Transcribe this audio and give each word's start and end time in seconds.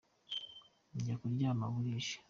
jya 1.01 1.15
kuryama 1.21 1.63
burije 1.73 2.15